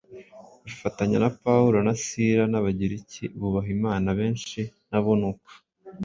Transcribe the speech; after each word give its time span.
bifatanya 0.65 1.17
na 1.23 1.29
Pawulo 1.41 1.77
na 1.87 1.93
Sila, 2.05 2.43
n’Abagiriki 2.51 3.23
bubaha 3.39 3.69
Imana 3.77 4.07
benshi 4.19 4.59
na 4.89 4.99
bo 5.03 5.11
ni 5.19 5.25
uko, 5.31 5.49